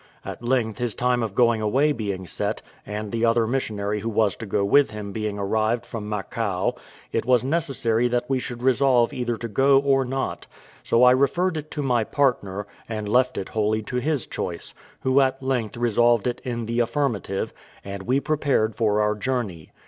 At 0.25 0.43
length 0.43 0.79
his 0.79 0.95
time 0.95 1.21
of 1.21 1.35
going 1.35 1.61
away 1.61 1.91
being 1.91 2.25
set, 2.25 2.63
and 2.87 3.11
the 3.11 3.23
other 3.23 3.45
missionary 3.45 3.99
who 3.99 4.09
was 4.09 4.35
to 4.37 4.47
go 4.47 4.65
with 4.65 4.89
him 4.89 5.11
being 5.11 5.37
arrived 5.37 5.85
from 5.85 6.09
Macao, 6.09 6.73
it 7.11 7.23
was 7.23 7.43
necessary 7.43 8.07
that 8.07 8.27
we 8.27 8.39
should 8.39 8.63
resolve 8.63 9.13
either 9.13 9.37
to 9.37 9.47
go 9.47 9.77
or 9.77 10.03
not; 10.03 10.47
so 10.81 11.03
I 11.03 11.11
referred 11.11 11.55
it 11.55 11.69
to 11.69 11.83
my 11.83 12.03
partner, 12.03 12.65
and 12.89 13.07
left 13.07 13.37
it 13.37 13.49
wholly 13.49 13.83
to 13.83 13.97
his 13.97 14.25
choice, 14.25 14.73
who 15.01 15.21
at 15.21 15.43
length 15.43 15.77
resolved 15.77 16.25
it 16.25 16.41
in 16.43 16.65
the 16.65 16.79
affirmative, 16.79 17.53
and 17.85 18.01
we 18.01 18.19
prepared 18.19 18.73
for 18.75 19.01
our 19.01 19.13
journey. 19.13 19.69